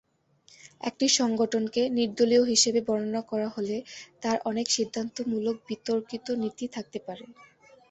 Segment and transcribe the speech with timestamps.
[0.81, 3.77] একটি সংগঠনকে নির্দলীয় হিসেবে বর্ণনা করা হলে
[4.21, 7.25] তার অনেক সিদ্ধান্তমূলক বিতর্কিত নীতি থাকতে পারে।